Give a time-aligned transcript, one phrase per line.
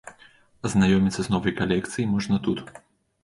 [0.69, 2.59] Азнаёміцца з новай калекцыяй можна тут.